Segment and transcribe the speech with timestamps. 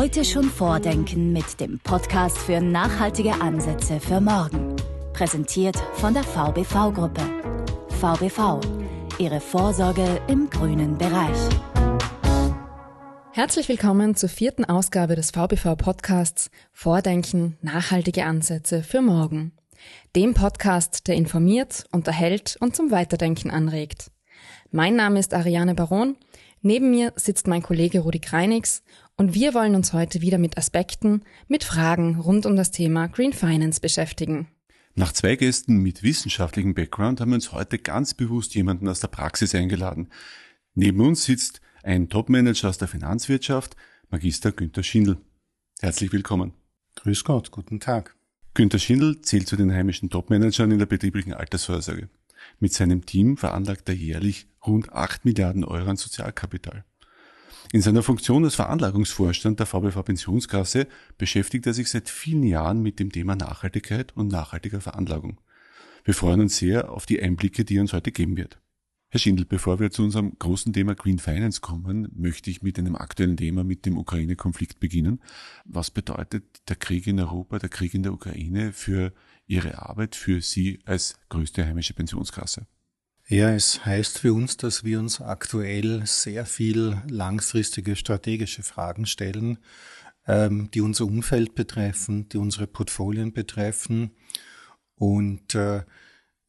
[0.00, 4.74] Heute schon vordenken mit dem Podcast für nachhaltige Ansätze für morgen.
[5.12, 7.20] Präsentiert von der VBV-Gruppe.
[8.00, 8.62] VBV,
[9.18, 11.36] Ihre Vorsorge im grünen Bereich.
[13.32, 19.52] Herzlich willkommen zur vierten Ausgabe des VBV-Podcasts Vordenken, nachhaltige Ansätze für morgen.
[20.16, 24.10] Dem Podcast, der informiert, unterhält und zum Weiterdenken anregt.
[24.70, 26.16] Mein Name ist Ariane Baron.
[26.62, 28.82] Neben mir sitzt mein Kollege Rudi Kreinix
[29.20, 33.34] und wir wollen uns heute wieder mit Aspekten, mit Fragen rund um das Thema Green
[33.34, 34.48] Finance beschäftigen.
[34.94, 39.08] Nach zwei Gästen mit wissenschaftlichem Background haben wir uns heute ganz bewusst jemanden aus der
[39.08, 40.08] Praxis eingeladen.
[40.72, 43.76] Neben uns sitzt ein Topmanager aus der Finanzwirtschaft,
[44.08, 45.18] Magister Günther Schindel.
[45.82, 46.54] Herzlich willkommen.
[46.96, 48.16] Grüß Gott, guten Tag.
[48.54, 52.08] Günther Schindel zählt zu den heimischen Topmanagern in der betrieblichen Altersvorsorge.
[52.58, 56.86] Mit seinem Team veranlagt er jährlich rund 8 Milliarden Euro an Sozialkapital.
[57.72, 60.88] In seiner Funktion als Veranlagungsvorstand der VBV Pensionskasse
[61.18, 65.40] beschäftigt er sich seit vielen Jahren mit dem Thema Nachhaltigkeit und nachhaltiger Veranlagung.
[66.02, 68.60] Wir freuen uns sehr auf die Einblicke, die er uns heute geben wird.
[69.08, 72.96] Herr Schindel, bevor wir zu unserem großen Thema Green Finance kommen, möchte ich mit einem
[72.96, 75.20] aktuellen Thema, mit dem Ukraine-Konflikt beginnen.
[75.64, 79.12] Was bedeutet der Krieg in Europa, der Krieg in der Ukraine für
[79.46, 82.66] Ihre Arbeit, für Sie als größte heimische Pensionskasse?
[83.32, 89.58] Ja, es heißt für uns, dass wir uns aktuell sehr viel langfristige strategische Fragen stellen,
[90.26, 94.10] ähm, die unser Umfeld betreffen, die unsere Portfolien betreffen.
[94.96, 95.84] Und äh,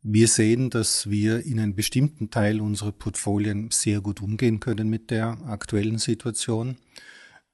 [0.01, 5.11] wir sehen, dass wir in einem bestimmten Teil unserer Portfolien sehr gut umgehen können mit
[5.11, 6.77] der aktuellen Situation.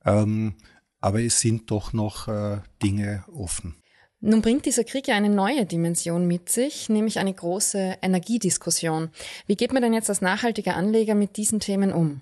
[0.05, 0.55] Ähm,
[1.01, 3.75] aber es sind doch noch äh, Dinge offen.
[4.19, 9.09] Nun bringt dieser Krieg ja eine neue Dimension mit sich, nämlich eine große Energiediskussion.
[9.45, 12.21] Wie geht man denn jetzt als nachhaltiger Anleger mit diesen Themen um?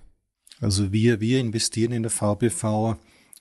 [0.60, 2.96] Also wir, wir investieren in der VBV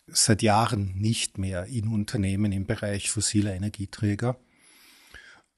[0.08, 4.38] seit Jahren nicht mehr in Unternehmen im Bereich fossiler Energieträger.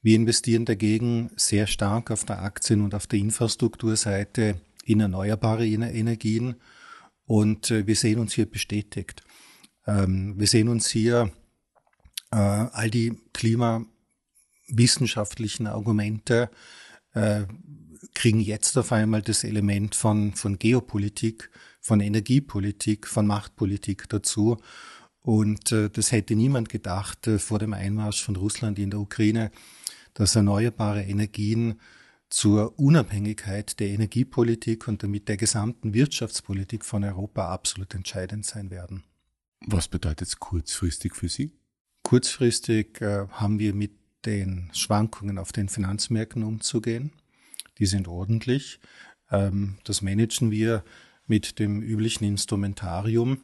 [0.02, 6.56] Wir investieren dagegen sehr stark auf der Aktien- und auf der Infrastrukturseite in erneuerbare Energien
[7.26, 9.24] und äh, wir sehen uns hier bestätigt.
[9.86, 11.32] Ähm, wir sehen uns hier
[12.32, 16.50] äh, all die klimawissenschaftlichen Argumente
[17.14, 17.44] äh,
[18.14, 21.50] kriegen jetzt auf einmal das Element von, von Geopolitik,
[21.80, 24.58] von Energiepolitik, von Machtpolitik dazu.
[25.22, 29.52] Und äh, das hätte niemand gedacht äh, vor dem Einmarsch von Russland in der Ukraine,
[30.14, 31.80] dass erneuerbare Energien
[32.30, 39.04] zur Unabhängigkeit der Energiepolitik und damit der gesamten Wirtschaftspolitik von Europa absolut entscheidend sein werden.
[39.66, 41.52] Was bedeutet es kurzfristig für Sie?
[42.08, 43.92] Kurzfristig äh, haben wir mit
[44.24, 47.12] den Schwankungen auf den Finanzmärkten umzugehen.
[47.80, 48.80] Die sind ordentlich.
[49.30, 50.86] Ähm, das managen wir
[51.26, 53.42] mit dem üblichen Instrumentarium.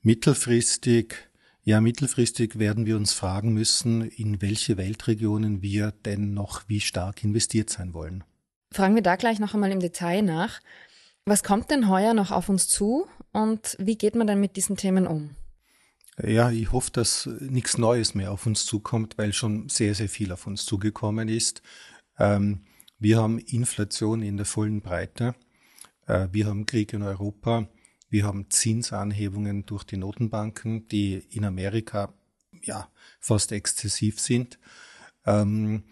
[0.00, 1.14] Mittelfristig
[1.62, 7.22] ja, mittelfristig werden wir uns fragen müssen, in welche Weltregionen wir denn noch wie stark
[7.22, 8.24] investiert sein wollen.
[8.72, 10.58] Fragen wir da gleich noch einmal im Detail nach.
[11.24, 14.76] Was kommt denn heuer noch auf uns zu und wie geht man dann mit diesen
[14.76, 15.36] Themen um?
[16.18, 20.30] Ja, ich hoffe, dass nichts Neues mehr auf uns zukommt, weil schon sehr, sehr viel
[20.32, 21.62] auf uns zugekommen ist.
[22.18, 22.60] Ähm,
[22.98, 25.34] wir haben Inflation in der vollen Breite.
[26.06, 27.66] Äh, wir haben Krieg in Europa.
[28.10, 32.12] Wir haben Zinsanhebungen durch die Notenbanken, die in Amerika
[32.62, 34.58] ja fast exzessiv sind.
[35.24, 35.84] Ähm,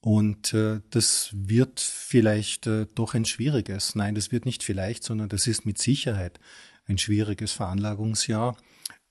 [0.00, 5.28] und äh, das wird vielleicht äh, doch ein schwieriges, nein, das wird nicht vielleicht, sondern
[5.28, 6.40] das ist mit Sicherheit
[6.86, 8.56] ein schwieriges Veranlagungsjahr.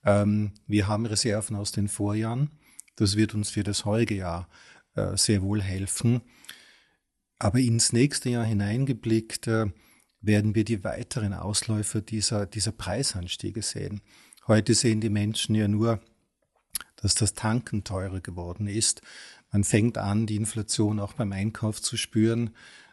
[0.04, 2.50] Ähm, wir haben Reserven aus den Vorjahren.
[2.96, 4.48] Das wird uns für das heutige Jahr
[4.94, 6.22] äh, sehr wohl helfen.
[7.38, 9.66] Aber ins nächste Jahr hineingeblickt, äh,
[10.20, 14.02] werden wir die weiteren Ausläufer dieser, dieser Preisanstiege sehen.
[14.46, 16.00] Heute sehen die Menschen ja nur,
[16.96, 19.00] dass das Tanken teurer geworden ist.
[19.50, 22.50] Man fängt an, die Inflation auch beim Einkauf zu spüren.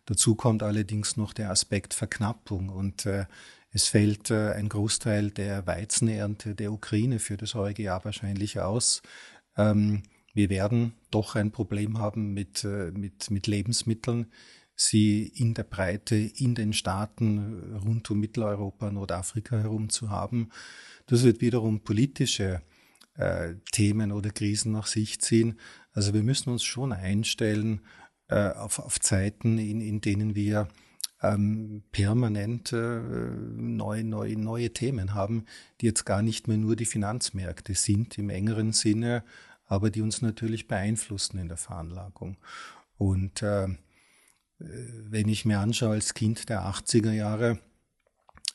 [0.07, 3.25] Dazu kommt allerdings noch der Aspekt Verknappung und äh,
[3.71, 9.01] es fällt äh, ein Großteil der Weizenernte der Ukraine für das heutige Jahr wahrscheinlich aus.
[9.57, 14.27] Ähm, wir werden doch ein Problem haben mit, äh, mit, mit Lebensmitteln
[14.77, 20.49] sie in der Breite in den Staaten rund um Mitteleuropa, Nordafrika herum zu haben.
[21.07, 22.61] Das wird wiederum politische
[23.15, 25.59] äh, Themen oder Krisen nach sich ziehen.
[25.91, 27.81] Also wir müssen uns schon einstellen
[28.29, 30.67] äh, auf, auf Zeiten, in, in denen wir
[31.21, 35.45] ähm, permanent äh, neue, neue, neue Themen haben,
[35.81, 39.23] die jetzt gar nicht mehr nur die Finanzmärkte sind im engeren Sinne,
[39.65, 42.37] aber die uns natürlich beeinflussen in der Veranlagung.
[42.97, 43.75] Und äh, äh,
[44.59, 47.59] wenn ich mir anschaue als Kind der 80er Jahre,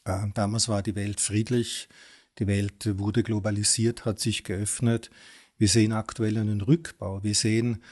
[0.04, 1.88] äh, damals war die Welt friedlich,
[2.38, 5.10] Die Welt wurde globalisiert, hat sich geöffnet.
[5.58, 7.22] Wir sehen aktuell einen Rückbau.
[7.22, 7.82] Wir sehen,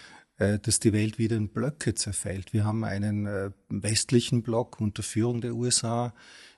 [0.40, 2.54] dass die Welt wieder in Blöcke zerfällt.
[2.54, 6.14] Wir haben einen äh, westlichen Block unter Führung der USA.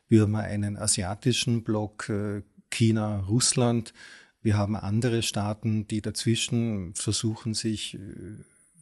[0.08, 3.92] Wir haben einen asiatischen Block, äh, China, Russland.
[4.40, 7.98] Wir haben andere Staaten, die dazwischen versuchen, sich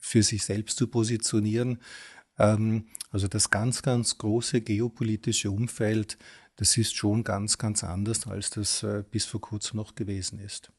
[0.00, 1.78] für sich selbst zu positionieren.
[2.38, 6.18] Ähm, also das ganz, ganz große geopolitische Umfeld,
[6.56, 10.70] das ist schon ganz, ganz anders, als das bis vor kurzem noch gewesen ist.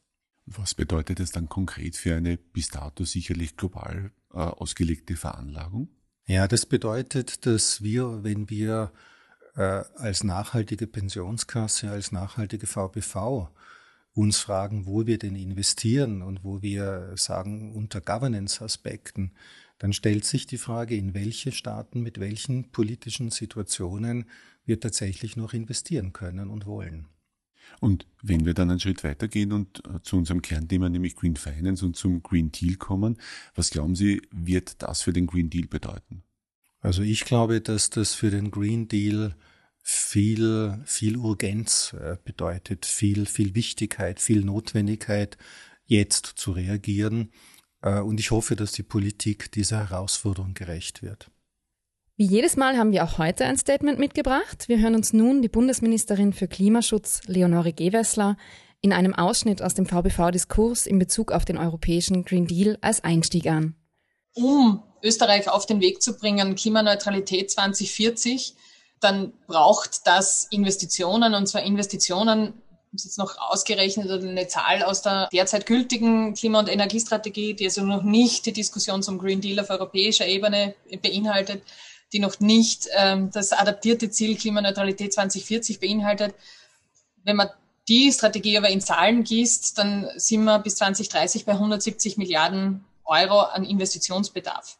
[0.46, 5.88] Was bedeutet es dann konkret für eine bis dato sicherlich global äh, ausgelegte Veranlagung?
[6.26, 8.92] Ja, das bedeutet, dass wir, wenn wir
[9.54, 13.50] äh, als nachhaltige Pensionskasse, als nachhaltige VBV
[14.14, 19.32] uns fragen, wo wir denn investieren und wo wir sagen, unter Governance-Aspekten,
[19.78, 24.26] dann stellt sich die Frage, in welche Staaten mit welchen politischen Situationen
[24.64, 27.08] wir tatsächlich noch investieren können und wollen.
[27.80, 31.84] Und wenn wir dann einen Schritt weitergehen und äh, zu unserem Kernthema, nämlich Green Finance
[31.84, 33.18] und zum Green Deal kommen,
[33.54, 36.22] was glauben Sie, wird das für den Green Deal bedeuten?
[36.80, 39.34] Also ich glaube, dass das für den Green Deal
[39.82, 45.36] viel, viel Urgenz äh, bedeutet, viel, viel Wichtigkeit, viel Notwendigkeit,
[45.86, 47.32] jetzt zu reagieren.
[47.80, 51.31] Äh, und ich hoffe, dass die Politik dieser Herausforderung gerecht wird.
[52.16, 54.68] Wie jedes Mal haben wir auch heute ein Statement mitgebracht.
[54.68, 58.36] Wir hören uns nun die Bundesministerin für Klimaschutz, Leonore Gewessler,
[58.82, 63.46] in einem Ausschnitt aus dem VBV-Diskurs in Bezug auf den europäischen Green Deal als Einstieg
[63.46, 63.76] an.
[64.34, 68.56] Um Österreich auf den Weg zu bringen, Klimaneutralität 2040,
[69.00, 72.52] dann braucht das Investitionen, und zwar Investitionen,
[72.92, 77.82] ist jetzt noch ausgerechnet eine Zahl aus der derzeit gültigen Klima- und Energiestrategie, die also
[77.82, 81.62] noch nicht die Diskussion zum Green Deal auf europäischer Ebene beinhaltet,
[82.12, 86.34] die noch nicht ähm, das adaptierte Ziel Klimaneutralität 2040 beinhaltet.
[87.24, 87.50] Wenn man
[87.88, 93.40] die Strategie aber in Zahlen gießt, dann sind wir bis 2030 bei 170 Milliarden Euro
[93.40, 94.78] an Investitionsbedarf.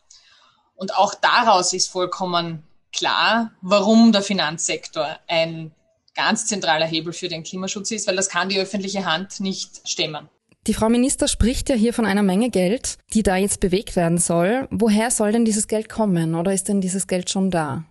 [0.74, 2.62] Und auch daraus ist vollkommen
[2.92, 5.72] klar, warum der Finanzsektor ein
[6.14, 10.28] ganz zentraler Hebel für den Klimaschutz ist, weil das kann die öffentliche Hand nicht stemmen.
[10.68, 14.18] Die Frau Minister spricht ja hier von einer Menge Geld, die da jetzt bewegt werden
[14.18, 14.68] soll.
[14.70, 17.84] Woher soll denn dieses Geld kommen oder ist denn dieses Geld schon da?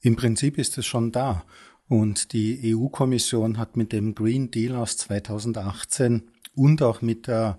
[0.00, 1.44] Im Prinzip ist es schon da.
[1.88, 7.58] Und die EU-Kommission hat mit dem Green Deal aus 2018 und auch mit der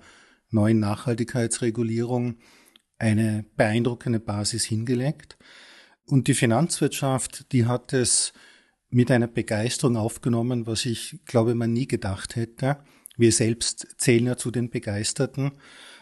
[0.52, 2.38] neuen Nachhaltigkeitsregulierung
[2.98, 5.38] eine beeindruckende Basis hingelegt.
[6.06, 8.32] Und die Finanzwirtschaft, die hat es
[8.90, 12.78] mit einer Begeisterung aufgenommen, was ich glaube, man nie gedacht hätte.
[13.18, 15.52] Wir selbst zählen ja zu den Begeisterten.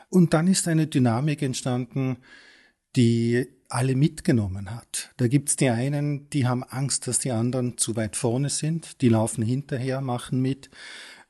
[0.09, 2.17] Und dann ist eine Dynamik entstanden,
[2.95, 5.11] die alle mitgenommen hat.
[5.17, 9.09] Da gibt's die einen, die haben Angst, dass die anderen zu weit vorne sind, die
[9.09, 10.69] laufen hinterher, machen mit.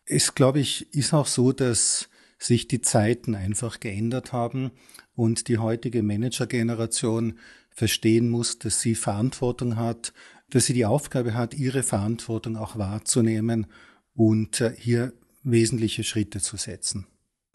[0.05, 4.71] Es, glaube ich, ist auch so, dass sich die Zeiten einfach geändert haben
[5.15, 7.39] und die heutige Managergeneration
[7.69, 10.13] verstehen muss, dass sie Verantwortung hat,
[10.49, 13.67] dass sie die Aufgabe hat, ihre Verantwortung auch wahrzunehmen
[14.13, 15.13] und äh, hier
[15.43, 17.07] wesentliche Schritte zu setzen.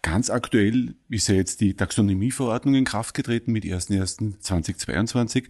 [0.02, 5.48] Ganz aktuell ist ja jetzt die Taxonomieverordnung in Kraft getreten mit 1.1.2022.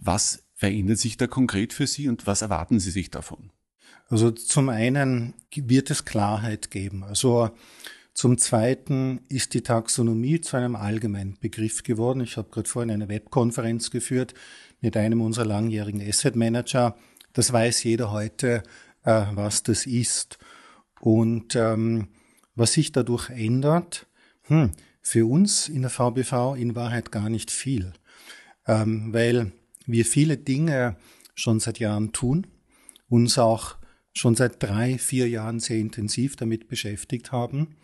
[0.00, 3.50] Was verändert sich da konkret für Sie und was erwarten Sie sich davon?
[4.08, 7.04] Also zum einen wird es Klarheit geben.
[7.04, 7.50] Also
[8.12, 12.20] zum Zweiten ist die Taxonomie zu einem allgemeinen Begriff geworden.
[12.20, 14.34] Ich habe gerade vorhin eine Webkonferenz geführt
[14.80, 16.96] mit einem unserer langjährigen Asset Manager.
[17.32, 18.62] Das weiß jeder heute,
[19.04, 20.38] äh, was das ist.
[21.04, 22.08] Und ähm,
[22.54, 24.06] was sich dadurch ändert,
[24.44, 24.70] hm,
[25.02, 27.92] für uns in der VBV in Wahrheit gar nicht viel,
[28.66, 29.52] ähm, weil
[29.84, 30.96] wir viele Dinge
[31.34, 32.46] schon seit Jahren tun,
[33.10, 33.76] uns auch
[34.14, 37.76] schon seit drei, vier Jahren sehr intensiv damit beschäftigt haben.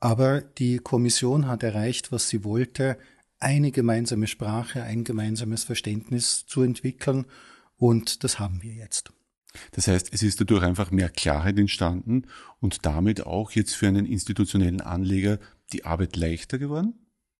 [0.00, 2.98] Aber die Kommission hat erreicht, was sie wollte,
[3.38, 7.24] eine gemeinsame Sprache, ein gemeinsames Verständnis zu entwickeln.
[7.76, 9.12] Und das haben wir jetzt.
[9.72, 12.24] Das heißt, es ist dadurch einfach mehr Klarheit entstanden
[12.60, 15.38] und damit auch jetzt für einen institutionellen Anleger
[15.72, 16.94] die Arbeit leichter geworden?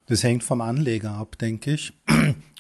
[0.07, 1.93] Das hängt vom Anleger ab, denke ich.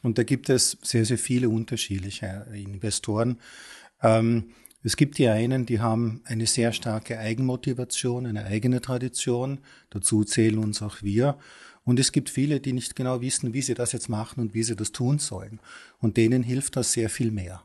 [0.03, 3.39] Und da gibt es sehr, sehr viele unterschiedliche Investoren.
[4.03, 9.61] Ähm, es gibt die einen, die haben eine sehr starke Eigenmotivation, eine eigene Tradition.
[9.91, 11.39] Dazu zählen uns auch wir.
[11.85, 14.63] Und es gibt viele, die nicht genau wissen, wie sie das jetzt machen und wie
[14.63, 15.61] sie das tun sollen.
[15.99, 17.63] Und denen hilft das sehr viel mehr.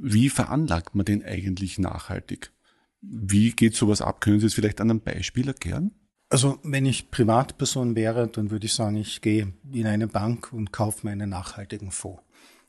[0.00, 2.52] Wie veranlagt man den eigentlich nachhaltig?
[3.00, 4.20] Wie geht sowas ab?
[4.20, 5.92] Können Sie es vielleicht an einem Beispiel erklären?
[6.28, 10.72] Also wenn ich Privatperson wäre, dann würde ich sagen, ich gehe in eine Bank und
[10.72, 12.22] kaufe mir einen nachhaltigen Fonds.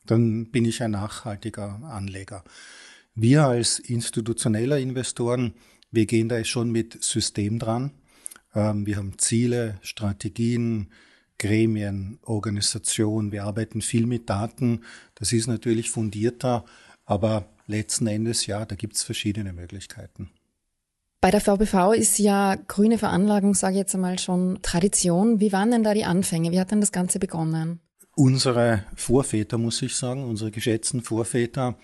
[0.05, 2.43] Dann bin ich ein nachhaltiger Anleger.
[3.15, 5.53] Wir als institutioneller Investoren,
[5.89, 7.91] Wir gehen da schon mit System dran.
[8.53, 10.91] Ähm, wir haben Ziele, Strategien,
[11.39, 13.31] Gremien, Organisation.
[13.31, 14.81] Wir arbeiten viel mit Daten.
[15.15, 16.65] Das ist natürlich fundierter,
[17.07, 20.29] aber letzten Endes, ja, da gibt es verschiedene Möglichkeiten.
[21.19, 25.39] Bei der VBV ist ja grüne Veranlagung, sage ich jetzt einmal, schon Tradition.
[25.39, 26.51] Wie waren denn da die Anfänge?
[26.51, 27.79] Wie hat denn das Ganze begonnen?
[28.15, 31.75] Unsere Vorväter, muss ich sagen, unsere geschätzten Vorväter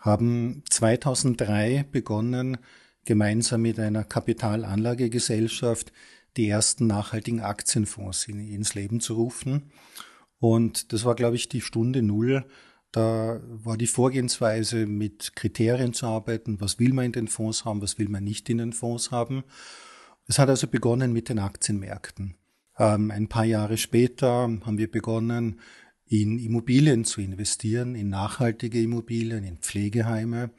[0.00, 2.58] haben 2003 begonnen,
[3.06, 5.92] gemeinsam mit einer Kapitalanlagegesellschaft
[6.36, 9.70] die ersten nachhaltigen Aktienfonds in, ins Leben zu rufen.
[10.40, 12.44] Und das war, glaube ich, die Stunde Null.
[12.94, 16.60] Da war die Vorgehensweise, mit Kriterien zu arbeiten.
[16.60, 17.82] Was will man in den Fonds haben?
[17.82, 19.42] Was will man nicht in den Fonds haben?
[20.28, 22.36] Es hat also begonnen mit den Aktienmärkten.
[22.78, 25.58] Ähm, ein paar Jahre später haben wir begonnen,
[26.06, 30.50] in Immobilien zu investieren, in nachhaltige Immobilien, in Pflegeheime.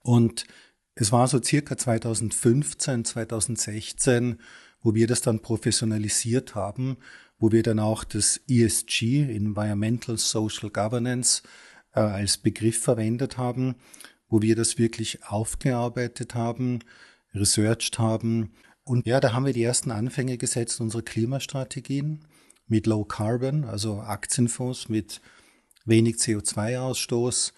[0.00, 0.46] Und
[0.94, 4.40] es war so circa 2015, 2016,
[4.80, 6.96] wo wir das dann professionalisiert haben,
[7.38, 11.42] wo wir dann auch das ESG, Environmental Social Governance,
[11.94, 13.76] äh, als Begriff verwendet haben,
[14.28, 16.80] wo wir das wirklich aufgearbeitet haben,
[17.34, 18.52] researched haben.
[18.84, 22.24] Und ja, da haben wir die ersten Anfänge gesetzt unserer Klimastrategien
[22.66, 25.20] mit Low Carbon, also Aktienfonds mit
[25.84, 27.52] wenig CO2-Ausstoß,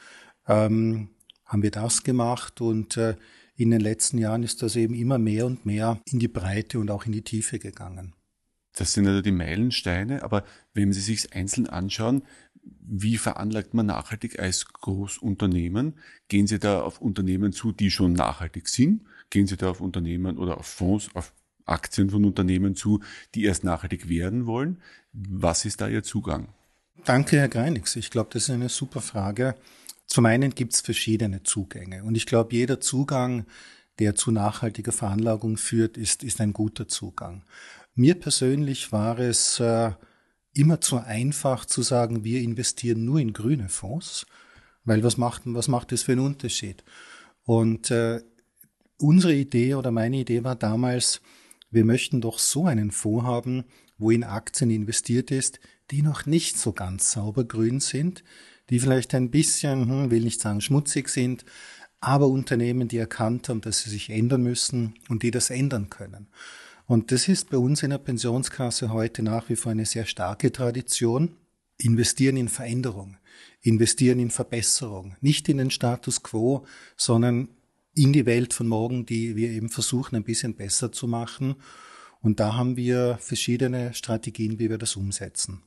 [0.46, 1.10] ähm,
[1.44, 3.16] haben wir das gemacht und äh,
[3.56, 6.90] in den letzten Jahren ist das eben immer mehr und mehr in die Breite und
[6.90, 8.14] auch in die Tiefe gegangen.
[8.74, 12.22] Das sind also die Meilensteine, aber wenn Sie sich einzeln anschauen,
[12.62, 15.94] wie veranlagt man nachhaltig als Großunternehmen?
[16.28, 19.02] Gehen Sie da auf Unternehmen zu, die schon nachhaltig sind?
[19.30, 21.32] Gehen Sie da auf Unternehmen oder auf Fonds, auf
[21.64, 23.00] Aktien von Unternehmen zu,
[23.34, 24.80] die erst nachhaltig werden wollen?
[25.12, 26.48] Was ist da Ihr Zugang?
[27.04, 27.96] Danke, Herr Greinix.
[27.96, 29.54] Ich glaube, das ist eine super Frage.
[30.06, 32.04] Zum einen gibt es verschiedene Zugänge.
[32.04, 33.46] Und ich glaube, jeder Zugang,
[34.00, 37.42] der zu nachhaltiger Veranlagung führt, ist, ist ein guter Zugang.
[38.00, 39.90] Mir persönlich war es äh,
[40.54, 44.24] immer zu einfach zu sagen, wir investieren nur in grüne Fonds,
[44.84, 46.82] weil was macht, was macht das für einen Unterschied?
[47.44, 48.22] Und äh,
[48.96, 51.20] unsere Idee oder meine Idee war damals,
[51.70, 53.64] wir möchten doch so einen Fonds haben,
[53.98, 58.24] wo in Aktien investiert ist, die noch nicht so ganz sauber grün sind,
[58.70, 61.44] die vielleicht ein bisschen, hm, will nicht sagen schmutzig sind,
[62.00, 66.28] aber Unternehmen, die erkannt haben, dass sie sich ändern müssen und die das ändern können.
[66.90, 70.50] Und das ist bei uns in der Pensionskasse heute nach wie vor eine sehr starke
[70.50, 71.36] Tradition.
[71.78, 73.16] Investieren in Veränderung,
[73.60, 76.66] investieren in Verbesserung, nicht in den Status quo,
[76.96, 77.46] sondern
[77.94, 81.54] in die Welt von morgen, die wir eben versuchen, ein bisschen besser zu machen.
[82.22, 85.62] Und da haben wir verschiedene Strategien, wie wir das umsetzen.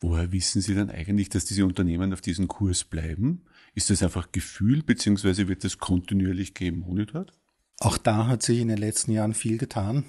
[0.00, 3.44] Woher wissen Sie denn eigentlich, dass diese Unternehmen auf diesem Kurs bleiben?
[3.76, 7.32] Ist das einfach Gefühl, beziehungsweise wird das kontinuierlich gemonitort?
[7.78, 10.04] Auch da hat sich in den letzten Jahren viel getan.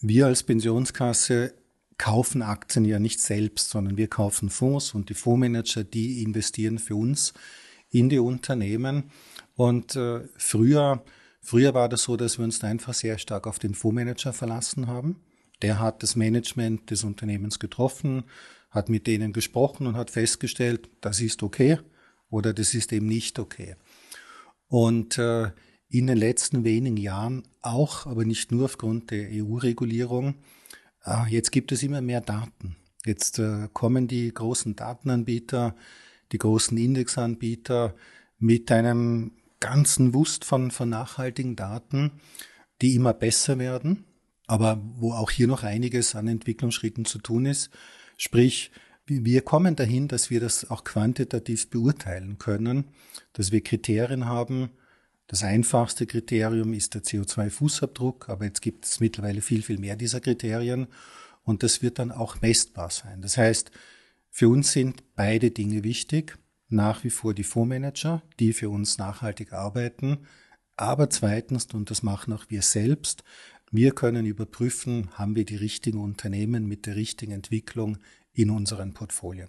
[0.00, 1.52] Wir als Pensionskasse
[1.98, 6.96] kaufen Aktien ja nicht selbst, sondern wir kaufen Fonds und die Fondsmanager, die investieren für
[6.96, 7.34] uns
[7.90, 9.10] in die Unternehmen.
[9.56, 11.04] Und äh, früher,
[11.42, 14.86] früher war das so, dass wir uns da einfach sehr stark auf den Fondsmanager verlassen
[14.86, 15.20] haben.
[15.60, 18.24] Der hat das Management des Unternehmens getroffen,
[18.70, 21.78] hat mit denen gesprochen und hat festgestellt, das ist okay
[22.30, 23.76] oder das ist eben nicht okay.
[24.68, 25.50] Und äh,
[25.90, 30.36] in den letzten wenigen Jahren auch, aber nicht nur aufgrund der EU-Regulierung,
[31.04, 32.76] äh, jetzt gibt es immer mehr Daten.
[33.04, 35.74] Jetzt äh, kommen die großen Datenanbieter,
[36.32, 37.94] die großen Indexanbieter
[38.38, 42.12] mit einem ganzen Wust von, von nachhaltigen Daten,
[42.80, 44.04] die immer besser werden,
[44.46, 47.70] aber wo auch hier noch einiges an Entwicklungsschritten zu tun ist.
[48.16, 48.70] Sprich,
[49.06, 52.84] wir kommen dahin, dass wir das auch quantitativ beurteilen können,
[53.32, 54.70] dass wir Kriterien haben.
[55.30, 60.18] Das einfachste Kriterium ist der CO2-Fußabdruck, aber jetzt gibt es mittlerweile viel, viel mehr dieser
[60.18, 60.88] Kriterien
[61.44, 63.22] und das wird dann auch messbar sein.
[63.22, 63.70] Das heißt,
[64.28, 66.36] für uns sind beide Dinge wichtig.
[66.68, 70.26] Nach wie vor die Fondsmanager, die für uns nachhaltig arbeiten,
[70.76, 73.22] aber zweitens, und das machen auch wir selbst,
[73.70, 77.98] wir können überprüfen, haben wir die richtigen Unternehmen mit der richtigen Entwicklung
[78.32, 79.48] in unseren Portfolien.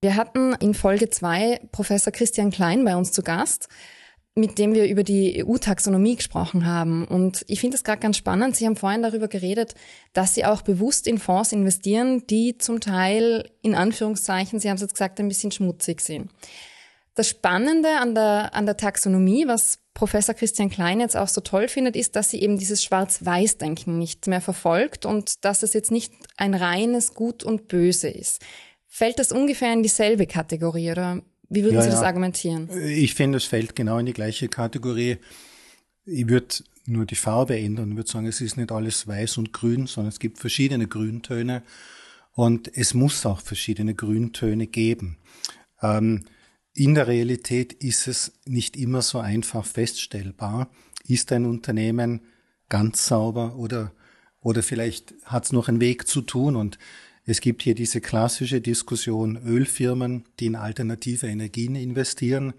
[0.00, 3.68] Wir hatten in Folge zwei Professor Christian Klein bei uns zu Gast,
[4.36, 7.06] mit dem wir über die EU-Taxonomie gesprochen haben.
[7.06, 8.56] Und ich finde es gerade ganz spannend.
[8.56, 9.74] Sie haben vorhin darüber geredet,
[10.12, 14.82] dass Sie auch bewusst in Fonds investieren, die zum Teil in Anführungszeichen, Sie haben es
[14.82, 16.30] jetzt gesagt, ein bisschen schmutzig sind.
[17.14, 21.68] Das Spannende an der, an der Taxonomie, was Professor Christian Klein jetzt auch so toll
[21.68, 26.12] findet, ist, dass sie eben dieses Schwarz-Weiß-Denken nicht mehr verfolgt und dass es jetzt nicht
[26.36, 28.42] ein reines Gut und Böse ist.
[28.88, 32.06] Fällt das ungefähr in dieselbe Kategorie oder wie würden ja, Sie das ja.
[32.06, 32.68] argumentieren?
[32.84, 35.18] Ich finde, es fällt genau in die gleiche Kategorie.
[36.06, 37.90] Ich würde nur die Farbe ändern.
[37.90, 41.62] Ich würde sagen, es ist nicht alles weiß und grün, sondern es gibt verschiedene Grüntöne
[42.32, 45.18] und es muss auch verschiedene Grüntöne geben.
[45.82, 46.24] Ähm,
[46.74, 50.70] in der Realität ist es nicht immer so einfach feststellbar.
[51.06, 52.22] Ist ein Unternehmen
[52.68, 53.92] ganz sauber oder,
[54.40, 56.78] oder vielleicht hat es noch einen Weg zu tun und
[57.26, 62.52] es gibt hier diese klassische Diskussion Ölfirmen, die in alternative Energien investieren.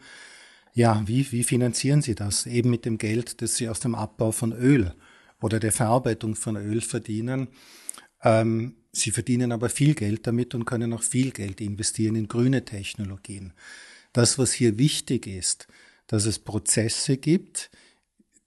[0.74, 2.48] Ja, wie, wie finanzieren sie das?
[2.48, 4.94] Eben mit dem Geld, das sie aus dem Abbau von Öl
[5.40, 7.48] oder der Verarbeitung von Öl verdienen.
[8.24, 12.66] Ähm, sie verdienen aber viel Geld damit und können auch viel Geld investieren in grüne
[12.66, 13.54] Technologien.
[14.14, 15.68] Das, was hier wichtig ist,
[16.08, 17.70] dass es Prozesse gibt,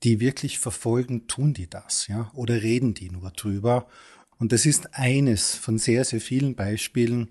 [0.03, 3.89] die wirklich verfolgen, tun die das, ja, oder reden die nur drüber
[4.39, 7.29] und das ist eines von sehr, sehr vielen Beispielen,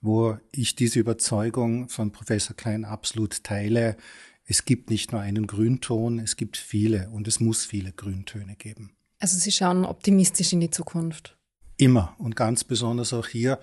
[0.00, 3.96] wo ich diese Überzeugung von Professor Klein absolut teile.
[4.44, 8.92] Es gibt nicht nur einen Grünton, es gibt viele und es muss viele Grüntöne geben.
[9.18, 11.36] Also Sie schauen optimistisch in die Zukunft.
[11.76, 13.58] Immer und ganz besonders auch hier.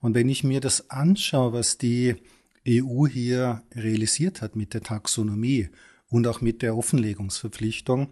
[0.00, 2.16] Und wenn ich mir das anschaue, was die
[2.68, 5.70] EU hier realisiert hat mit der Taxonomie
[6.08, 8.08] und auch mit der Offenlegungsverpflichtung,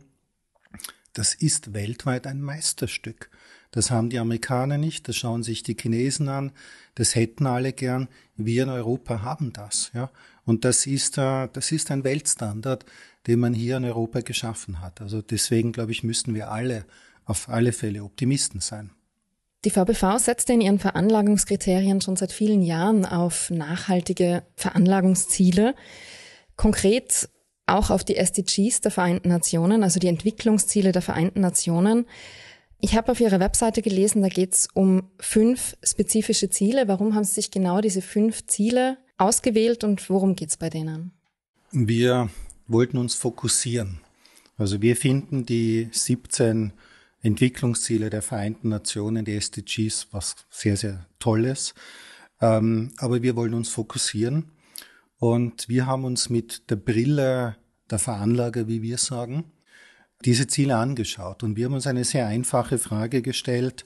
[1.13, 3.31] das ist weltweit ein Meisterstück.
[3.75, 6.53] Das haben die Amerikaner nicht, das schauen sich die Chinesen an,
[6.95, 8.07] das hätten alle gern.
[8.37, 10.13] Wir in Europa haben das, ja.
[10.45, 12.85] Und das ist, äh, das ist ein Weltstandard,
[13.27, 15.01] den man hier in Europa geschaffen hat.
[15.01, 16.85] Also deswegen, glaube ich, müssten wir alle
[17.25, 18.91] auf alle Fälle Optimisten sein.
[19.65, 25.75] Die VBV setzte in ihren Veranlagungskriterien schon seit vielen Jahren auf nachhaltige Veranlagungsziele.
[26.55, 27.29] Konkret
[27.67, 32.07] auch auf die SDGs der Vereinten Nationen, also die Entwicklungsziele der Vereinten Nationen.
[32.85, 36.87] Ich habe auf Ihrer Webseite gelesen, da geht es um fünf spezifische Ziele.
[36.87, 41.13] Warum haben Sie sich genau diese fünf Ziele ausgewählt und worum geht es bei denen?
[41.73, 42.29] Wir
[42.67, 44.01] wollten uns fokussieren.
[44.59, 46.75] Also wir finden die 17
[47.23, 51.73] Entwicklungsziele der Vereinten Nationen, die SDGs, was sehr, sehr Tolles.
[52.43, 54.51] Ähm, aber wir wollen uns fokussieren.
[55.17, 57.57] Und wir haben uns mit der Brille
[57.91, 59.54] der Veranlager, wie wir sagen,
[60.25, 63.85] diese Ziele angeschaut und wir haben uns eine sehr einfache Frage gestellt,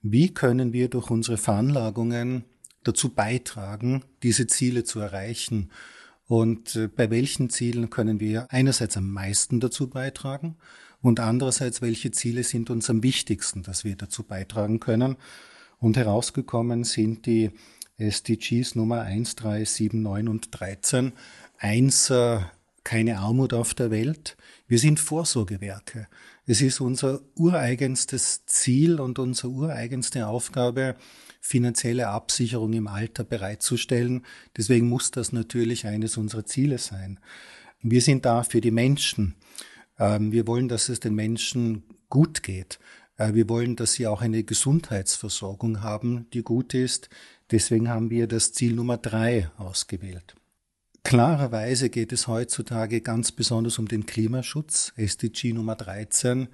[0.00, 2.44] wie können wir durch unsere Veranlagungen
[2.84, 5.70] dazu beitragen, diese Ziele zu erreichen
[6.26, 10.56] und äh, bei welchen Zielen können wir einerseits am meisten dazu beitragen
[11.00, 15.16] und andererseits, welche Ziele sind uns am wichtigsten, dass wir dazu beitragen können.
[15.78, 17.52] Und herausgekommen sind die
[17.98, 21.12] SDGs Nummer 1, 3, 7, 9 und 13.
[21.58, 22.40] Eins, äh,
[22.82, 24.36] keine Armut auf der Welt.
[24.68, 26.08] Wir sind Vorsorgewerke.
[26.44, 30.94] Es ist unser ureigenstes Ziel und unsere ureigenste Aufgabe,
[31.40, 34.26] finanzielle Absicherung im Alter bereitzustellen.
[34.58, 37.18] Deswegen muss das natürlich eines unserer Ziele sein.
[37.80, 39.36] Wir sind da für die Menschen.
[39.98, 42.78] Ähm, wir wollen, dass es den Menschen gut geht.
[43.16, 47.08] Äh, wir wollen, dass sie auch eine Gesundheitsversorgung haben, die gut ist.
[47.50, 50.34] Deswegen haben wir das Ziel Nummer drei ausgewählt.
[51.04, 56.48] Klarerweise geht es heutzutage ganz besonders um den Klimaschutz, SDG Nummer 13,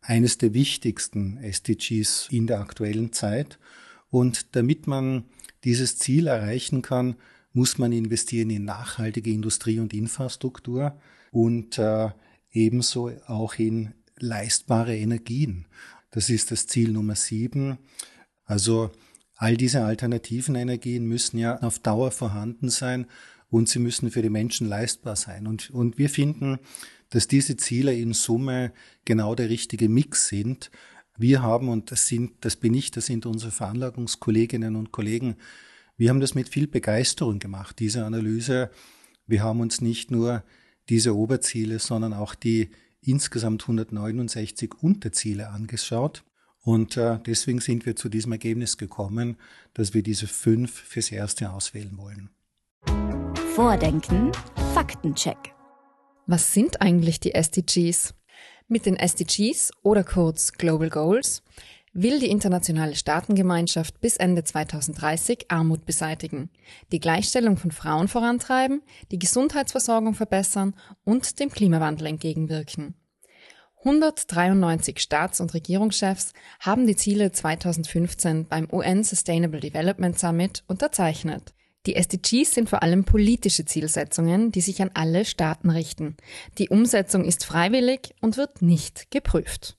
[0.00, 3.58] eines der wichtigsten SDGs in der aktuellen Zeit.
[4.08, 5.24] Und damit man
[5.64, 7.16] dieses Ziel erreichen kann,
[7.52, 10.96] muss man investieren in nachhaltige Industrie und Infrastruktur
[11.32, 12.10] und äh,
[12.52, 15.66] ebenso auch in leistbare Energien.
[16.10, 17.78] Das ist das Ziel Nummer sieben.
[18.44, 18.90] Also
[19.36, 23.06] all diese alternativen Energien müssen ja auf Dauer vorhanden sein
[23.48, 25.46] und sie müssen für die Menschen leistbar sein.
[25.46, 26.58] Und, und wir finden,
[27.10, 28.72] dass diese Ziele in Summe
[29.04, 30.70] genau der richtige Mix sind.
[31.16, 35.36] Wir haben, und das sind, das bin ich, das sind unsere Veranlagungskolleginnen und Kollegen,
[35.96, 38.70] wir haben das mit viel Begeisterung gemacht, diese Analyse.
[39.26, 40.44] Wir haben uns nicht nur
[40.90, 42.68] diese Oberziele, sondern auch die
[43.00, 46.22] insgesamt 169 Unterziele angeschaut.
[46.60, 49.36] Und äh, deswegen sind wir zu diesem Ergebnis gekommen,
[49.72, 52.28] dass wir diese fünf fürs Erste auswählen wollen.
[53.56, 54.32] Vordenken,
[54.74, 55.54] Faktencheck.
[56.26, 58.12] Was sind eigentlich die SDGs?
[58.68, 61.42] Mit den SDGs oder kurz Global Goals
[61.94, 66.50] will die internationale Staatengemeinschaft bis Ende 2030 Armut beseitigen,
[66.92, 72.94] die Gleichstellung von Frauen vorantreiben, die Gesundheitsversorgung verbessern und dem Klimawandel entgegenwirken.
[73.84, 81.54] 193 Staats- und Regierungschefs haben die Ziele 2015 beim UN Sustainable Development Summit unterzeichnet.
[81.86, 86.16] Die SDGs sind vor allem politische Zielsetzungen, die sich an alle Staaten richten.
[86.58, 89.76] Die Umsetzung ist freiwillig und wird nicht geprüft.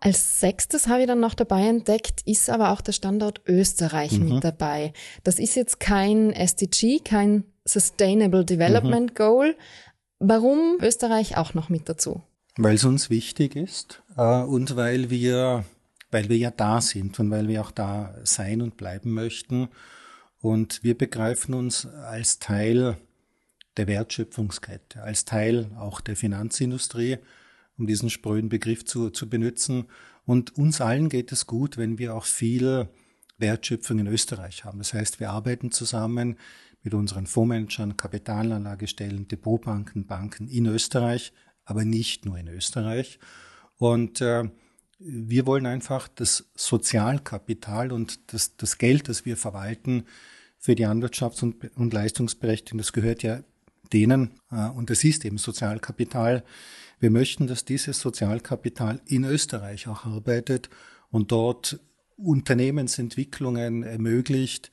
[0.00, 4.34] Als sechstes habe ich dann noch dabei entdeckt, ist aber auch der Standort Österreich mhm.
[4.34, 4.92] mit dabei.
[5.24, 9.14] Das ist jetzt kein SDG, kein Sustainable Development mhm.
[9.14, 9.56] Goal,
[10.20, 12.22] Warum Österreich auch noch mit dazu?
[12.56, 15.64] Weil es uns wichtig ist äh, und weil wir,
[16.10, 19.68] weil wir ja da sind und weil wir auch da sein und bleiben möchten.
[20.40, 22.96] Und wir begreifen uns als Teil
[23.76, 27.18] der Wertschöpfungskette, als Teil auch der Finanzindustrie,
[27.76, 29.86] um diesen spröden Begriff zu, zu benutzen.
[30.24, 32.88] Und uns allen geht es gut, wenn wir auch viel
[33.38, 34.78] Wertschöpfung in Österreich haben.
[34.78, 36.36] Das heißt, wir arbeiten zusammen
[36.82, 41.32] mit unseren Fondsmanagern, Kapitalanlagestellen, Depotbanken, Banken in Österreich,
[41.64, 43.18] aber nicht nur in Österreich.
[43.76, 44.50] Und äh,
[44.98, 50.04] wir wollen einfach das Sozialkapital und das, das Geld, das wir verwalten
[50.58, 53.42] für die Anwirtschafts- und, und Leistungsberechtigung, das gehört ja
[53.92, 56.44] denen, äh, und das ist eben Sozialkapital.
[57.00, 60.68] Wir möchten, dass dieses Sozialkapital in Österreich auch arbeitet
[61.10, 61.80] und dort
[62.16, 64.72] Unternehmensentwicklungen ermöglicht,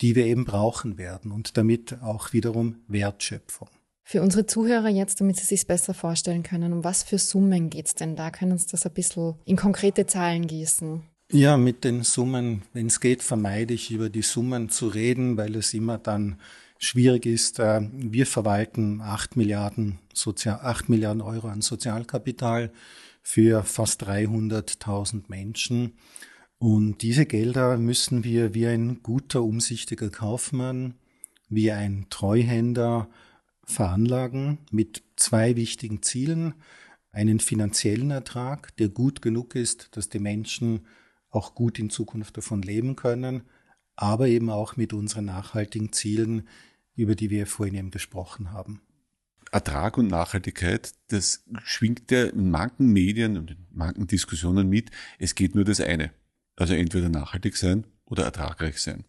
[0.00, 3.68] die wir eben brauchen werden und damit auch wiederum Wertschöpfung.
[4.08, 7.86] Für unsere Zuhörer jetzt, damit sie sich besser vorstellen können, um was für Summen geht
[7.86, 8.30] es denn da?
[8.30, 11.02] Können Sie das ein bisschen in konkrete Zahlen gießen?
[11.32, 15.56] Ja, mit den Summen, wenn es geht, vermeide ich über die Summen zu reden, weil
[15.56, 16.38] es immer dann
[16.78, 17.58] schwierig ist.
[17.58, 22.70] Äh, wir verwalten acht Milliarden, Sozial, 8 Milliarden Euro an Sozialkapital
[23.24, 25.94] für fast 300.000 Menschen.
[26.58, 30.94] Und diese Gelder müssen wir wie ein guter, umsichtiger Kaufmann,
[31.48, 33.08] wie ein Treuhänder
[33.66, 36.54] veranlagen mit zwei wichtigen Zielen.
[37.10, 40.86] Einen finanziellen Ertrag, der gut genug ist, dass die Menschen
[41.30, 43.42] auch gut in Zukunft davon leben können,
[43.96, 46.48] aber eben auch mit unseren nachhaltigen Zielen,
[46.94, 48.80] über die wir vorhin eben gesprochen haben.
[49.52, 54.90] Ertrag und Nachhaltigkeit, das schwingt ja in manchen Medien und in manchen Diskussionen mit.
[55.18, 56.12] Es geht nur das eine.
[56.56, 59.04] Also entweder nachhaltig sein oder ertragreich sein.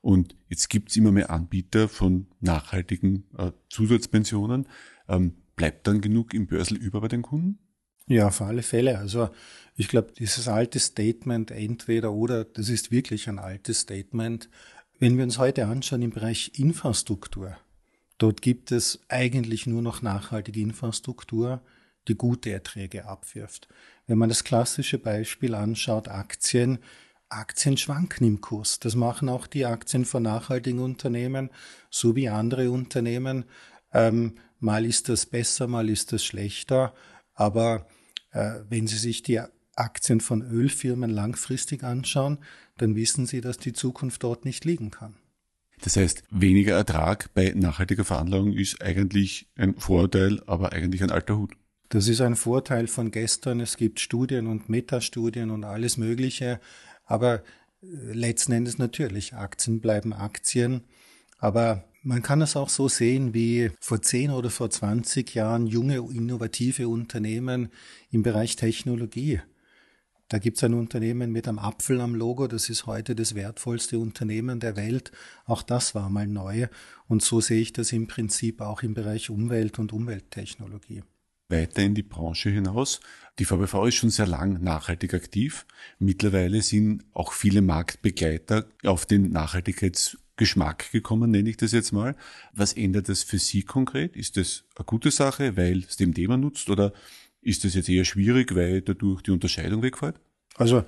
[0.00, 4.68] Und jetzt gibt's immer mehr Anbieter von nachhaltigen äh, Zusatzpensionen.
[5.08, 7.58] Ähm, bleibt dann genug im Börsel über bei den Kunden?
[8.06, 8.98] Ja, auf alle Fälle.
[8.98, 9.28] Also
[9.76, 14.48] ich glaube, dieses alte Statement entweder oder, das ist wirklich ein altes Statement.
[14.98, 17.56] Wenn wir uns heute anschauen im Bereich Infrastruktur,
[18.16, 21.60] dort gibt es eigentlich nur noch nachhaltige Infrastruktur,
[22.08, 23.68] die gute Erträge abwirft.
[24.06, 26.78] Wenn man das klassische Beispiel anschaut, Aktien,
[27.28, 28.78] Aktien schwanken im Kurs.
[28.78, 31.50] Das machen auch die Aktien von nachhaltigen Unternehmen,
[31.90, 33.44] so wie andere Unternehmen.
[33.92, 36.94] Ähm, mal ist das besser, mal ist das schlechter.
[37.34, 37.86] Aber
[38.32, 39.40] äh, wenn Sie sich die
[39.76, 42.38] Aktien von Ölfirmen langfristig anschauen,
[42.78, 45.14] dann wissen Sie, dass die Zukunft dort nicht liegen kann.
[45.80, 51.36] Das heißt, weniger Ertrag bei nachhaltiger Veranlagung ist eigentlich ein Vorteil, aber eigentlich ein alter
[51.38, 51.54] Hut.
[51.90, 53.60] Das ist ein Vorteil von gestern.
[53.60, 56.60] Es gibt Studien und Metastudien und alles Mögliche.
[57.08, 57.42] Aber
[57.82, 60.82] äh, letzten Endes natürlich, Aktien bleiben Aktien.
[61.38, 65.96] Aber man kann es auch so sehen, wie vor 10 oder vor 20 Jahren junge,
[65.96, 67.70] innovative Unternehmen
[68.10, 69.40] im Bereich Technologie.
[70.28, 73.98] Da gibt es ein Unternehmen mit einem Apfel am Logo, das ist heute das wertvollste
[73.98, 75.10] Unternehmen der Welt.
[75.46, 76.68] Auch das war mal neu.
[77.06, 81.02] Und so sehe ich das im Prinzip auch im Bereich Umwelt und Umwelttechnologie
[81.48, 83.00] weiter in die Branche hinaus.
[83.38, 85.66] Die VBV ist schon sehr lang nachhaltig aktiv.
[85.98, 92.16] Mittlerweile sind auch viele Marktbegleiter auf den Nachhaltigkeitsgeschmack gekommen, nenne ich das jetzt mal.
[92.52, 94.16] Was ändert das für Sie konkret?
[94.16, 96.92] Ist das eine gute Sache, weil es dem Thema nutzt oder
[97.40, 100.16] ist das jetzt eher schwierig, weil dadurch die Unterscheidung wegfällt?
[100.56, 100.84] Also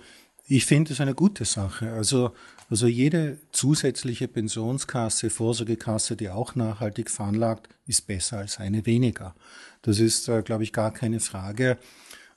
[0.47, 1.93] ich finde es eine gute Sache.
[1.93, 2.33] Also,
[2.71, 9.35] also jede zusätzliche Pensionskasse, Vorsorgekasse, die auch nachhaltig veranlagt, ist besser als eine weniger.
[9.83, 11.79] Das ist, äh, glaube ich, gar keine Frage.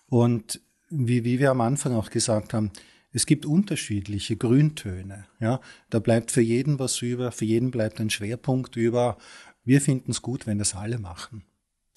[0.08, 2.72] Und wie, wie wir am Anfang auch gesagt haben,
[3.12, 5.26] es gibt unterschiedliche Grüntöne.
[5.40, 9.18] Ja, da bleibt für jeden was über, für jeden bleibt ein Schwerpunkt über.
[9.64, 11.44] Wir finden es gut, wenn das alle machen.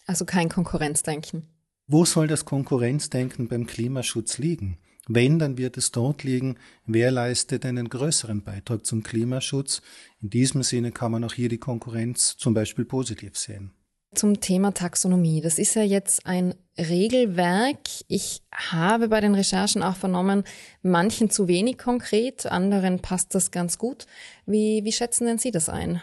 [0.07, 1.45] Also kein Konkurrenzdenken.
[1.87, 4.77] Wo soll das Konkurrenzdenken beim Klimaschutz liegen?
[5.09, 9.81] Wenn, dann wird es dort liegen, wer leistet einen größeren Beitrag zum Klimaschutz.
[10.21, 13.71] In diesem Sinne kann man auch hier die Konkurrenz zum Beispiel positiv sehen.
[14.15, 15.41] Zum Thema Taxonomie.
[15.41, 17.89] Das ist ja jetzt ein Regelwerk.
[18.09, 20.43] Ich habe bei den Recherchen auch vernommen,
[20.83, 24.07] manchen zu wenig konkret, anderen passt das ganz gut.
[24.47, 26.01] Wie, wie schätzen denn Sie das ein?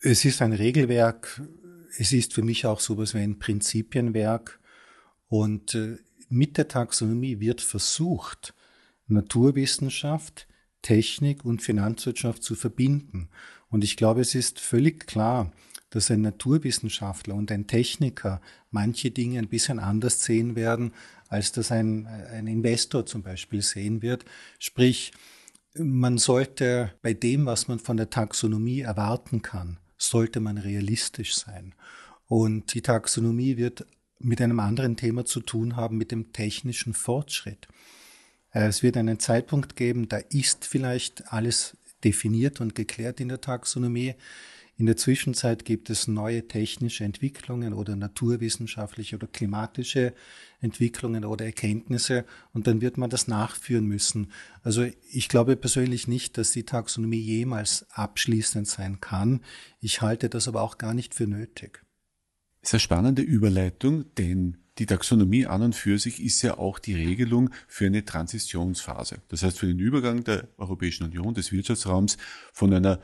[0.00, 1.42] Es ist ein Regelwerk.
[1.98, 4.60] Es ist für mich auch sowas wie ein Prinzipienwerk.
[5.28, 5.98] Und äh,
[6.30, 8.54] mit der Taxonomie wird versucht,
[9.06, 10.46] Naturwissenschaft,
[10.82, 13.28] Technik und Finanzwirtschaft zu verbinden.
[13.68, 15.52] Und ich glaube, es ist völlig klar,
[15.90, 18.40] dass ein Naturwissenschaftler und ein Techniker
[18.70, 20.92] manche Dinge ein bisschen anders sehen werden,
[21.28, 24.24] als das ein, ein Investor zum Beispiel sehen wird.
[24.58, 25.12] Sprich,
[25.74, 31.74] man sollte bei dem, was man von der Taxonomie erwarten kann, sollte man realistisch sein.
[32.26, 33.86] Und die Taxonomie wird
[34.20, 37.66] mit einem anderen Thema zu tun haben, mit dem technischen Fortschritt.
[38.52, 43.40] Äh, es wird einen Zeitpunkt geben, da ist vielleicht alles definiert und geklärt in der
[43.40, 44.14] Taxonomie.
[44.76, 50.14] In der Zwischenzeit gibt es neue technische Entwicklungen oder naturwissenschaftliche oder klimatische
[50.62, 54.32] Entwicklungen oder Erkenntnisse und dann wird man das nachführen müssen.
[54.62, 59.42] Also ich glaube persönlich nicht, dass die Taxonomie jemals abschließend sein kann.
[59.80, 61.84] Ich halte das aber auch gar nicht für nötig.
[62.68, 67.50] Eine spannende Überleitung, denn die Taxonomie an und für sich ist ja auch die Regelung
[67.68, 69.18] für eine Transitionsphase.
[69.28, 72.16] Das heißt für den Übergang der Europäischen Union, des Wirtschaftsraums
[72.52, 73.00] von einer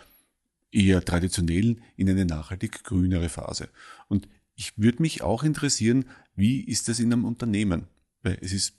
[0.72, 3.68] eher traditionellen in eine nachhaltig grünere Phase.
[4.08, 7.88] Und ich würde mich auch interessieren, wie ist das in einem Unternehmen?
[8.22, 8.74] Weil es ist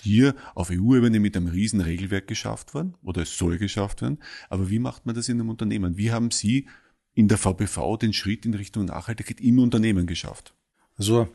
[0.00, 4.18] hier auf EU-Ebene mit einem riesen Regelwerk geschafft worden oder es soll geschafft werden.
[4.48, 5.96] Aber wie macht man das in einem Unternehmen?
[5.96, 6.66] Wie haben Sie
[7.14, 10.54] in der VBV den Schritt in Richtung Nachhaltigkeit im Unternehmen geschafft?
[10.96, 11.28] Also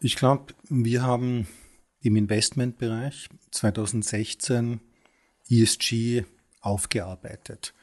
[0.00, 1.46] ich glaube, wir haben
[2.00, 4.80] im Investmentbereich 2016
[5.48, 6.24] ESG
[6.60, 7.74] aufgearbeitet,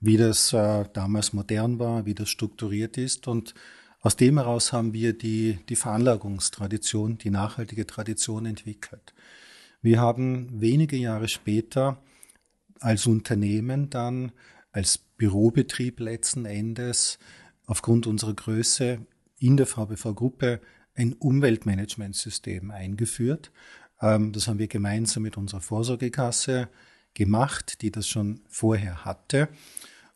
[0.00, 3.28] wie das äh, damals modern war, wie das strukturiert ist.
[3.28, 3.54] Und
[4.00, 9.14] aus dem heraus haben wir die, die Veranlagungstradition, die nachhaltige Tradition entwickelt.
[9.82, 12.02] Wir haben wenige Jahre später
[12.80, 14.32] als Unternehmen dann,
[14.72, 17.18] als Bürobetrieb letzten Endes,
[17.66, 19.00] aufgrund unserer Größe
[19.38, 20.60] in der VBV-Gruppe
[20.94, 23.52] ein Umweltmanagementsystem eingeführt.
[24.00, 26.68] Ähm, das haben wir gemeinsam mit unserer Vorsorgekasse
[27.14, 29.48] gemacht, die das schon vorher hatte.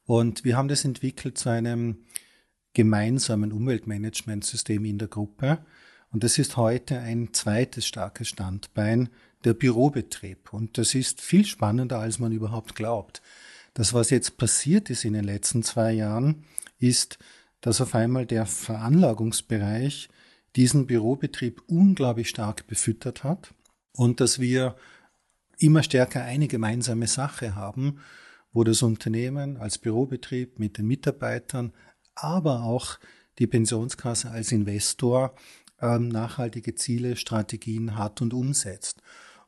[0.05, 2.05] Und wir haben das entwickelt zu einem
[2.73, 5.65] gemeinsamen Umweltmanagementsystem in der Gruppe.
[6.11, 9.09] Und das ist heute ein zweites starkes Standbein,
[9.45, 10.53] der Bürobetrieb.
[10.53, 13.23] Und das ist viel spannender, als man überhaupt glaubt.
[13.75, 16.45] Das, was jetzt passiert ist in den letzten zwei Jahren,
[16.79, 17.19] ist,
[17.61, 20.09] dass auf einmal der Veranlagungsbereich
[20.57, 23.55] diesen Bürobetrieb unglaublich stark befüttert hat
[23.93, 24.77] und dass wir
[25.59, 28.01] immer stärker eine gemeinsame Sache haben,
[28.53, 31.73] wo das Unternehmen als Bürobetrieb mit den Mitarbeitern,
[32.15, 32.99] aber auch
[33.39, 35.35] die Pensionskasse als Investor
[35.81, 39.01] ähm, nachhaltige Ziele, Strategien hat und umsetzt.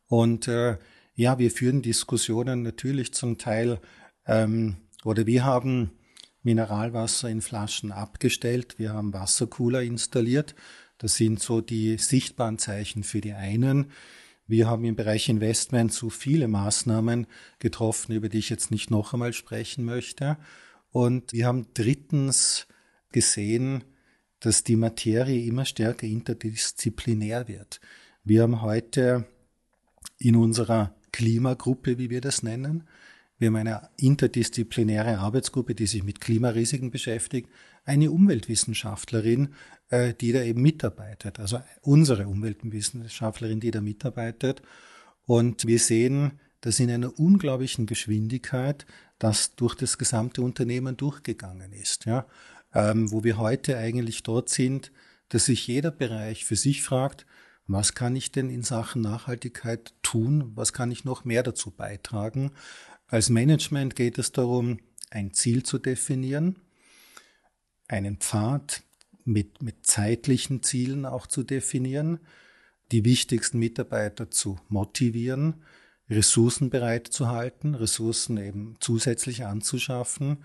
[0.07, 0.79] Und äh,
[1.15, 3.81] ja, wir führen Diskussionen natürlich zum Teil,
[4.27, 5.93] ähm, oder wir haben
[6.43, 10.55] Mineralwasser in Flaschen abgestellt, wir haben Wassercooler installiert
[11.03, 13.91] das sind so die sichtbaren Zeichen für die einen.
[14.47, 17.27] Wir haben im Bereich Investment so viele Maßnahmen
[17.59, 20.39] getroffen, über die ich jetzt nicht noch einmal sprechen möchte.
[20.93, 22.69] Und wir haben drittens
[23.11, 23.83] gesehen,
[24.39, 27.81] dass die Materie immer stärker interdisziplinär wird.
[28.23, 29.27] Wir haben heute
[30.19, 32.87] in unserer Klimagruppe, wie wir das nennen,
[33.43, 37.51] wir haben eine interdisziplinäre Arbeitsgruppe, die sich mit Klimarisiken beschäftigt,
[37.85, 39.55] eine Umweltwissenschaftlerin,
[39.91, 44.63] äh, die da eben mitarbeitet, also unsere Umweltwissenschaftlerin, die da mitarbeitet.
[45.27, 48.87] Und wir sehen, dass in einer unglaublichen Geschwindigkeit
[49.19, 52.27] das durch das gesamte Unternehmen durchgegangen ist, ja,
[52.73, 54.93] ähm, wo wir heute eigentlich dort sind,
[55.31, 57.27] dass sich jeder Bereich für sich fragt,
[57.67, 60.53] was kann ich denn in Sachen Nachhaltigkeit tun?
[60.57, 62.51] Was kann ich noch mehr dazu beitragen?
[63.13, 64.79] Als Management geht es darum,
[65.11, 66.57] ein Ziel zu definieren,
[67.87, 68.85] einen Pfad
[69.27, 72.21] mit, mit zeitlichen Zielen auch zu definieren,
[72.91, 75.63] die wichtigsten Mitarbeiter zu motivieren,
[76.09, 80.39] Ressourcen bereitzuhalten, Ressourcen eben zusätzlich anzuschaffen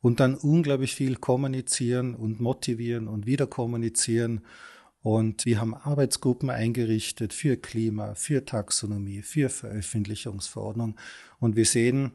[0.00, 4.40] und dann unglaublich viel kommunizieren und motivieren und wieder kommunizieren.
[5.00, 10.96] Und wir haben Arbeitsgruppen eingerichtet für Klima, für Taxonomie, für Veröffentlichungsverordnung.
[11.38, 12.12] Und wir sehen,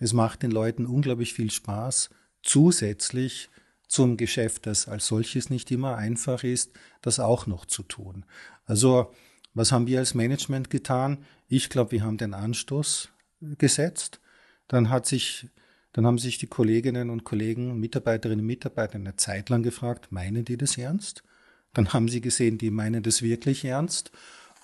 [0.00, 2.10] es macht den Leuten unglaublich viel Spaß,
[2.42, 3.50] zusätzlich
[3.86, 8.24] zum Geschäft, das als solches nicht immer einfach ist, das auch noch zu tun.
[8.64, 9.12] Also
[9.54, 11.24] was haben wir als Management getan?
[11.46, 14.20] Ich glaube, wir haben den Anstoß gesetzt.
[14.66, 15.48] Dann hat sich,
[15.92, 20.44] dann haben sich die Kolleginnen und Kollegen, Mitarbeiterinnen und Mitarbeiter eine Zeit lang gefragt, meinen
[20.44, 21.22] die das ernst?
[21.74, 24.10] Dann haben sie gesehen, die meinen das wirklich ernst.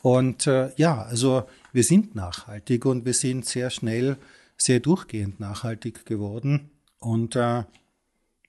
[0.03, 4.17] Und äh, ja, also wir sind nachhaltig und wir sind sehr schnell,
[4.57, 6.71] sehr durchgehend nachhaltig geworden.
[6.99, 7.65] Und äh,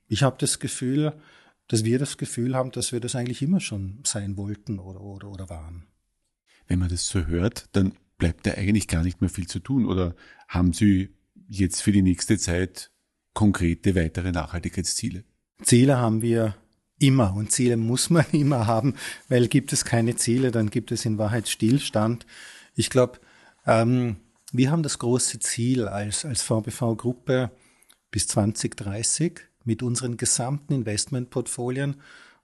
[0.07, 1.13] ich habe das Gefühl,
[1.67, 5.29] dass wir das Gefühl haben, dass wir das eigentlich immer schon sein wollten oder, oder,
[5.29, 5.87] oder waren.
[6.67, 9.85] Wenn man das so hört, dann bleibt da eigentlich gar nicht mehr viel zu tun.
[9.85, 10.15] Oder
[10.47, 11.15] haben Sie
[11.47, 12.91] jetzt für die nächste Zeit
[13.33, 15.23] konkrete weitere Nachhaltigkeitsziele?
[15.63, 16.55] Ziele haben wir
[17.01, 18.95] immer und Ziele muss man immer haben,
[19.29, 22.25] weil gibt es keine Ziele, dann gibt es in Wahrheit Stillstand.
[22.75, 23.19] Ich glaube,
[23.65, 24.17] ähm,
[24.51, 27.51] wir haben das große Ziel als, als VBV-Gruppe
[28.11, 31.95] bis 2030 mit unseren gesamten Investmentportfolien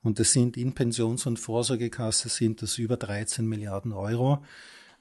[0.01, 4.43] und das sind in Pensions- und Vorsorgekasse sind das über 13 Milliarden Euro.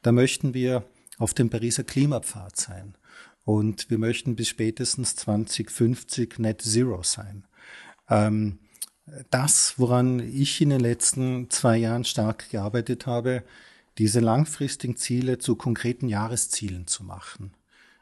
[0.03, 0.85] Da möchten wir
[1.19, 2.97] auf dem Pariser Klimapfad sein.
[3.45, 7.45] Und wir möchten bis spätestens 2050 Net Zero sein.
[8.09, 8.59] Ähm,
[9.31, 13.45] das, woran ich in den letzten zwei Jahren stark gearbeitet habe,
[13.99, 17.53] diese langfristigen Ziele zu konkreten Jahreszielen zu machen.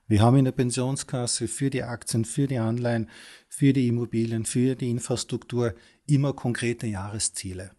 [0.07, 3.09] Wir haben in der Pensionskasse für die Aktien, für die Anleihen,
[3.49, 5.75] für die Immobilien, für die Infrastruktur
[6.07, 7.71] immer konkrete Jahresziele,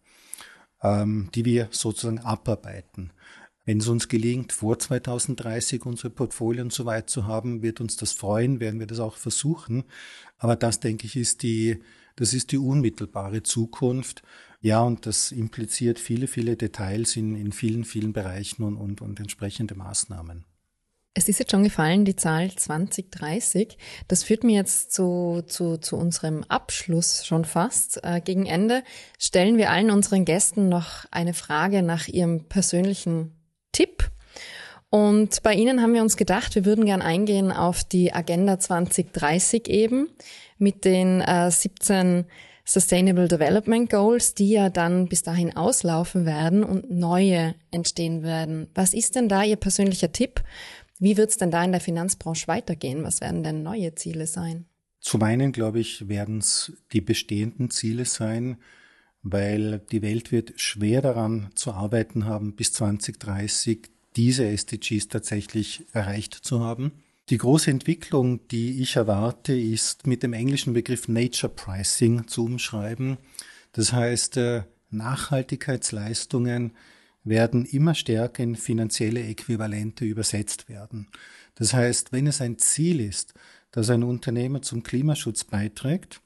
[0.82, 3.12] ähm, die wir sozusagen abarbeiten.
[3.64, 8.12] Wenn es uns gelingt, vor 2030 unsere Portfolien so weit zu haben, wird uns das
[8.12, 9.84] freuen, werden wir das auch versuchen.
[10.38, 11.80] Aber das, denke ich, ist die,
[12.16, 14.22] das ist die unmittelbare Zukunft.
[14.60, 19.20] Ja, und das impliziert viele, viele Details in, in vielen, vielen Bereichen und, und, und
[19.20, 20.44] entsprechende Maßnahmen.
[21.18, 23.78] Es ist jetzt schon gefallen, die Zahl 2030.
[24.06, 28.04] Das führt mir jetzt zu, zu, zu unserem Abschluss schon fast.
[28.04, 28.82] Äh, gegen Ende
[29.18, 33.32] stellen wir allen unseren Gästen noch eine Frage nach ihrem persönlichen
[33.72, 34.10] Tipp.
[34.90, 39.68] Und bei Ihnen haben wir uns gedacht, wir würden gern eingehen auf die Agenda 2030
[39.68, 40.08] eben
[40.58, 42.24] mit den äh, 17
[42.64, 48.68] Sustainable Development Goals, die ja dann bis dahin auslaufen werden und neue entstehen werden.
[48.74, 50.42] Was ist denn da Ihr persönlicher Tipp?
[50.98, 53.04] Wie wird es denn da in der Finanzbranche weitergehen?
[53.04, 54.66] Was werden denn neue Ziele sein?
[55.00, 58.56] Zum einen, glaube ich, werden es die bestehenden Ziele sein,
[59.22, 66.34] weil die Welt wird schwer daran zu arbeiten haben, bis 2030 diese SDGs tatsächlich erreicht
[66.34, 66.92] zu haben.
[67.28, 73.18] Die große Entwicklung, die ich erwarte, ist mit dem englischen Begriff Nature Pricing zu umschreiben.
[73.72, 76.72] Das heißt, äh, Nachhaltigkeitsleistungen
[77.24, 81.08] werden immer stärker in finanzielle Äquivalente übersetzt werden.
[81.56, 83.34] Das heißt, wenn es ein Ziel ist,
[83.72, 86.20] dass ein Unternehmen zum Klimaschutz beiträgt,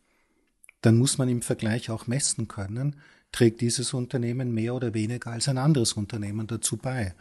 [0.82, 2.96] dann muss man im Vergleich auch messen können,
[3.32, 7.14] trägt dieses Unternehmen mehr oder weniger als ein anderes Unternehmen dazu bei.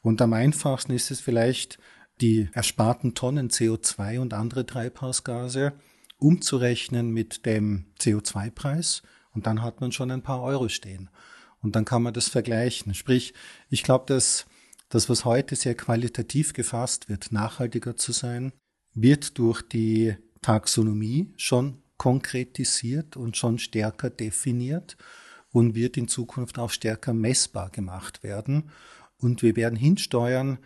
[0.00, 1.80] Und am einfachsten ist es vielleicht,
[2.20, 5.72] die ersparten Tonnen CO2 und andere Treibhausgase
[6.18, 9.02] umzurechnen mit dem CO2-Preis
[9.32, 11.10] und dann hat man schon ein paar Euro stehen.
[11.60, 12.94] Und dann kann man das vergleichen.
[12.94, 13.34] Sprich,
[13.68, 14.46] ich glaube, dass
[14.88, 18.52] das, was heute sehr qualitativ gefasst wird, nachhaltiger zu sein,
[18.94, 24.96] wird durch die Taxonomie schon konkretisiert und schon stärker definiert
[25.50, 28.70] und wird in Zukunft auch stärker messbar gemacht werden.
[29.18, 30.58] Und wir werden hinsteuern,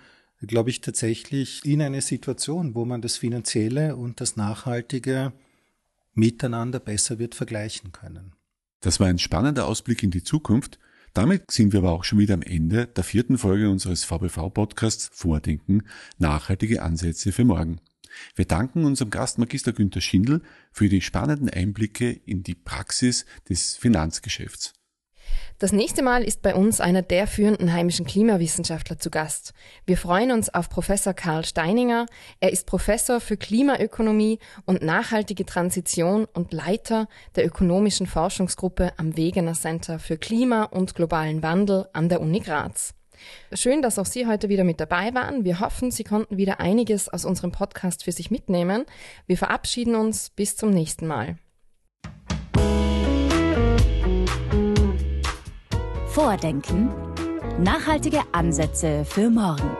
[0.46, 5.33] glaube ich, tatsächlich in eine Situation, wo man das Finanzielle und das Nachhaltige
[6.14, 8.33] miteinander besser wird vergleichen können.
[8.81, 10.79] Das war ein spannender Ausblick in die Zukunft.
[11.12, 15.83] Damit sind wir aber auch schon wieder am Ende der vierten Folge unseres VBV-Podcasts Vordenken,
[16.18, 17.81] nachhaltige Ansätze für morgen.
[18.35, 23.76] Wir danken unserem Gast Magister Günther Schindel für die spannenden Einblicke in die Praxis des
[23.76, 24.72] Finanzgeschäfts.
[25.58, 29.52] Das nächste Mal ist bei uns einer der führenden heimischen Klimawissenschaftler zu Gast.
[29.84, 32.06] Wir freuen uns auf Professor Karl Steininger.
[32.40, 39.52] Er ist Professor für Klimaökonomie und nachhaltige Transition und Leiter der ökonomischen Forschungsgruppe am Wegener
[39.54, 42.94] Center für Klima und globalen Wandel an der Uni Graz.
[43.52, 45.44] Schön, dass auch Sie heute wieder mit dabei waren.
[45.44, 48.86] Wir hoffen, Sie konnten wieder einiges aus unserem Podcast für sich mitnehmen.
[49.26, 51.36] Wir verabschieden uns bis zum nächsten Mal.
[56.12, 56.90] Vordenken.
[57.61, 59.70] Nachhaltige Ansätze für morgen.